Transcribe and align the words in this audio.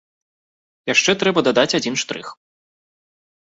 Яшчэ 0.93 1.11
трэба 1.23 1.39
дадаць 1.49 1.75
адзін 1.81 1.99
штрых. 2.05 2.33